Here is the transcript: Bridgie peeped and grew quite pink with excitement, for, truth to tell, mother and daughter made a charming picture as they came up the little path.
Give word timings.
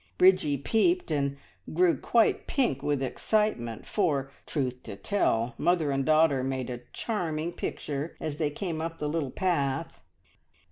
Bridgie 0.17 0.57
peeped 0.57 1.11
and 1.11 1.37
grew 1.71 1.95
quite 1.95 2.47
pink 2.47 2.81
with 2.81 3.03
excitement, 3.03 3.85
for, 3.85 4.31
truth 4.47 4.81
to 4.81 4.95
tell, 4.95 5.53
mother 5.59 5.91
and 5.91 6.03
daughter 6.03 6.43
made 6.43 6.71
a 6.71 6.81
charming 6.91 7.51
picture 7.51 8.17
as 8.19 8.37
they 8.37 8.49
came 8.49 8.81
up 8.81 8.97
the 8.97 9.07
little 9.07 9.29
path. 9.29 10.01